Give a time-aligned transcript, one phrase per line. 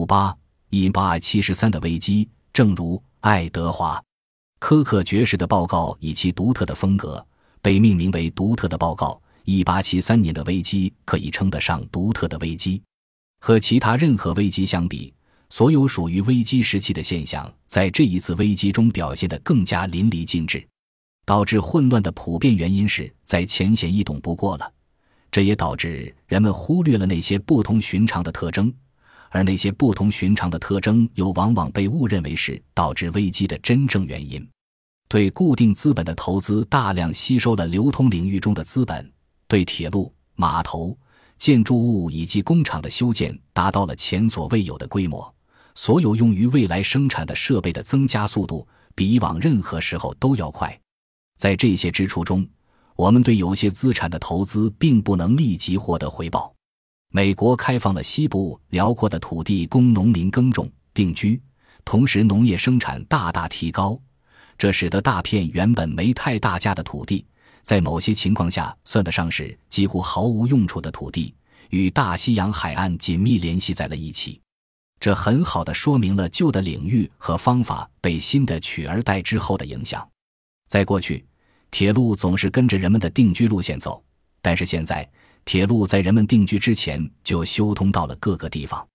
[0.00, 0.34] 五八
[0.70, 3.98] 一八七十三的危机，正如爱德华·
[4.58, 7.22] 科克爵士的报告以其独特的风格
[7.60, 9.20] 被命名为“独特的报告”。
[9.44, 12.82] 一八七三年的危机可以称得上独特的危机，
[13.40, 15.12] 和其他任何危机相比，
[15.50, 20.66] 所有属于危机时期的现象在这一次危机中表现得更加淋漓尽致。
[21.26, 24.72] 导致混乱的普遍原因是再浅显易懂不过了，
[25.30, 28.72] 这也导致人们忽略了那些不同寻常的特征。
[29.30, 34.46] 而那些不同寻常的特征，又往往被误认为是导致危机的真正原因。
[35.08, 39.10] 对固定资本的投资大量吸收了流通领域中的资本，
[39.48, 40.96] 对铁路、码头、
[41.38, 45.34] 建筑物以及工厂的修建达到了前所未有的规模。
[45.74, 50.78] 所有用于未来生产的设备的增加速度，比以往任何时候都要快。
[51.38, 52.46] 在这些支出中，
[52.96, 56.52] 我们对有些资产的投资并不能立即获得回报。
[57.12, 61.42] 美国开放了西部辽阔的土地供农民耕种定居，
[61.84, 64.00] 同时农业生产大大提高，
[64.56, 67.26] 这使得大片原本没太大价的土地，
[67.62, 71.34] 在某些情况下算得上是几乎毫无用处的土地，
[71.70, 74.40] 与大西洋海岸紧密联系在了一起。
[75.00, 80.08] 这很好的说明了旧的领域和方法被新的取而代之后的影响。
[80.68, 81.26] 在过去，
[81.72, 84.00] 铁路总是跟着人们的定居路线走，
[84.40, 85.10] 但是现在。
[85.44, 88.86] 铁路在人们定居之前就修通到了各个地方，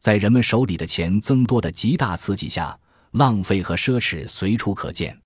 [0.00, 2.78] 在人们手里的钱增多的极大刺激下，
[3.12, 5.18] 浪费和奢侈随处可见，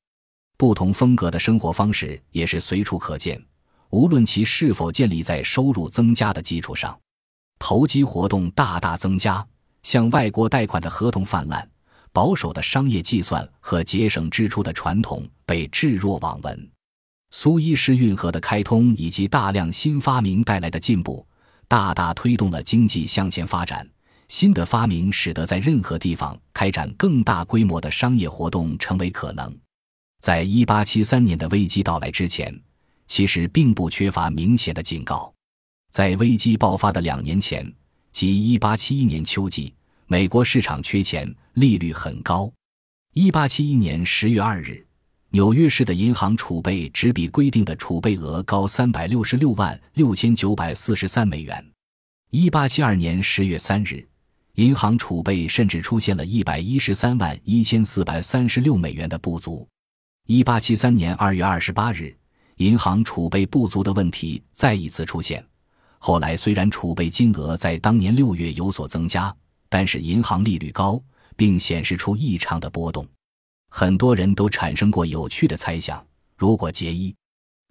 [0.57, 3.43] 不同风格的生活方式也是随处可见。
[3.91, 6.97] 无论其是否建立在收入增加的基础上，
[7.59, 9.45] 投机活动大大增加，
[9.83, 11.69] 向外国贷款的合同泛滥，
[12.13, 16.71] 保守的商业计算和节省支出的传统被置若罔闻。
[17.31, 21.27] 苏伊士运河的开通以及大量新发明带来的进步，
[21.69, 23.87] 大大推动了经济向前发展。
[24.29, 29.55] 新的发明使得在任何地方开展更大规模的商业活动成为可能。
[30.21, 32.55] 在一八七三年的危机到来之前，
[33.07, 35.33] 其实并不缺乏明显的警告。
[35.91, 37.71] 在危机爆发的两年前，
[38.11, 39.73] 即一八七一年秋季，
[40.07, 42.51] 美国市场缺钱，利率很高。
[43.15, 44.88] 一八七一年十月二日。
[45.31, 51.63] 纽约市的银行储备只比规定的储备额高三百六十六万六千九百四十三美元。
[52.31, 54.03] 一八七二年十月三日，
[54.55, 59.69] 银行储备甚至出现了一百一十三万一千四百三十六美元的不足。
[60.27, 62.17] 一八七三年二月二十八日，
[62.57, 65.45] 银行储备不足的问题再一次出现。
[65.99, 69.35] 后来虽然储备金额在当年六月有所增加，
[69.69, 70.99] 但是银行利率高，
[71.37, 73.07] 并显示出异常的波动。
[73.69, 76.05] 很多人都产生过有趣的猜想：
[76.37, 77.11] 如果杰伊·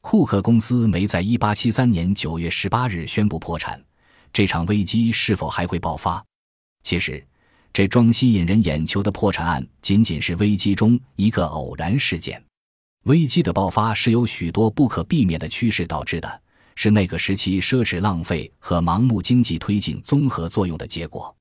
[0.01, 3.83] 库克公司没在1873年9月18日宣布破产，
[4.31, 6.23] 这场危机是否还会爆发？
[6.83, 7.25] 其实，
[7.73, 12.41] 这桩吸引人眼球的破产案仅仅是危机中一个偶然事件。
[13.03, 16.41] 危机的爆发是由许多不可避免的趋势导致的，
[16.75, 21.35] 是那个时期奢侈浪费和盲目经济推进综合作用的结果。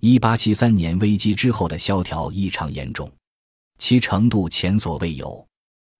[0.00, 3.10] 1873年危机之后的萧条异常严重。
[3.78, 5.46] 其程度前所未有，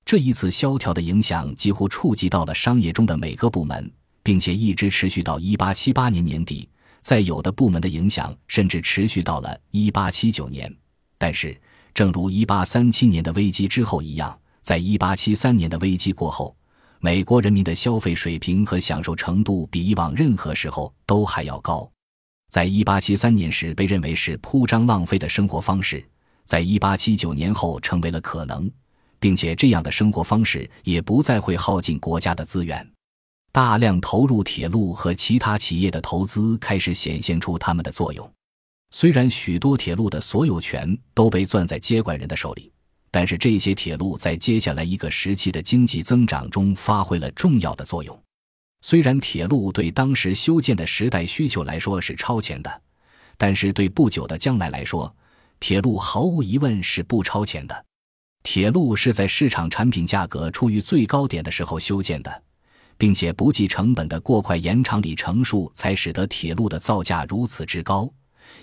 [0.05, 3.91] 这一次萧条的影响几乎触及到了商业中的每个部门，
[4.23, 6.69] 并且一直持续到一八七八年年底。
[7.01, 10.73] 在有的部门的影响甚至持续到了一八七九年。
[11.19, 11.61] 但是，
[11.93, 16.57] 正如一八三七年的危机之后一样，在一八七三年的危机过后，
[17.01, 21.91] 美国人民的消费水平和享受程度比以往任何时候都还要高。
[22.49, 26.05] 在一八七三年时被认为是铺张浪费的生活方式。
[26.45, 28.71] 在一八七九年后成为了可能，
[29.19, 32.87] 并且这样的生活方式也不再会耗尽国家的资源。
[33.53, 38.31] 大量投入铁路和其他企业的投资开始显现出他们的作用。
[38.91, 42.73] 虽然许多铁路的所有权都被攥在接管人的手里，
[43.11, 48.19] 但是这些铁路在接下来一个时期的经济增长中发挥了重要的作用。
[48.81, 52.83] 虽然铁路对当时修建的时代需求来说是超前的，
[53.39, 55.15] 但是对不久的将来来说，
[55.63, 57.87] 铁路毫无疑问是不超前的。
[58.43, 62.43] 铁路是在市场产品价格处于最高点的时候修建的，
[62.99, 68.13] 并且不计成本的过快延长里程数，才使得铁路的造价如此之高，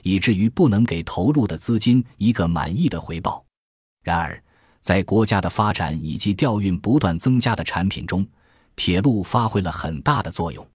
[0.04, 3.46] 以至于不能给投入的资金一个满意的回报。
[4.04, 4.44] 然而，
[4.82, 8.28] 在国家的发展以及调运不断增加的产品中，
[8.76, 10.68] 铁路发挥了很大的作用。